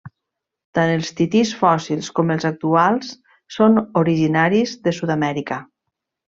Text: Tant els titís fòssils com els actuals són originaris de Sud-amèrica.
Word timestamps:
Tant 0.77 0.93
els 0.93 1.11
titís 1.19 1.51
fòssils 1.59 2.09
com 2.21 2.33
els 2.37 2.49
actuals 2.51 3.13
són 3.59 3.79
originaris 4.03 4.77
de 4.89 4.99
Sud-amèrica. 5.03 5.63